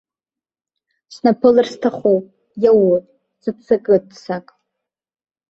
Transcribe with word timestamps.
Снаԥылар 1.13 1.67
сҭахуп, 1.73 2.25
иаур, 2.63 3.01
сыццакы-ццак. 3.41 4.45